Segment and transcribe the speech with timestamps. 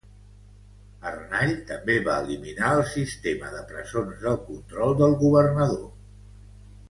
[1.09, 5.87] Arnall també va eliminar el sistema de presons del control del governador.